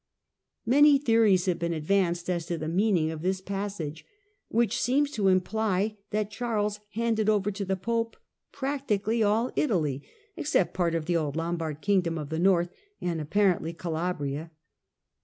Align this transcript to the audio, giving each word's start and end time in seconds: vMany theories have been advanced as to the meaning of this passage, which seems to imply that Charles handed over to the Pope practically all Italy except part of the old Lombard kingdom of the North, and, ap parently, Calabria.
vMany 0.67 0.99
theories 0.99 1.45
have 1.45 1.59
been 1.59 1.73
advanced 1.75 2.27
as 2.27 2.47
to 2.47 2.57
the 2.57 2.67
meaning 2.67 3.11
of 3.11 3.21
this 3.21 3.39
passage, 3.39 4.03
which 4.47 4.81
seems 4.81 5.11
to 5.11 5.27
imply 5.27 5.95
that 6.09 6.31
Charles 6.31 6.79
handed 6.93 7.29
over 7.29 7.51
to 7.51 7.63
the 7.63 7.75
Pope 7.77 8.17
practically 8.51 9.21
all 9.21 9.51
Italy 9.55 10.01
except 10.35 10.73
part 10.73 10.95
of 10.95 11.05
the 11.05 11.15
old 11.15 11.35
Lombard 11.35 11.81
kingdom 11.81 12.17
of 12.17 12.29
the 12.29 12.39
North, 12.39 12.71
and, 12.99 13.21
ap 13.21 13.29
parently, 13.29 13.77
Calabria. 13.77 14.49